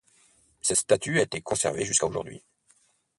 Cette 0.63 0.77
statue 0.79 1.19
a 1.19 1.21
été 1.21 1.41
conservée 1.41 1.85
jusqu'à 1.85 2.07
aujourd'hui. 2.07 2.41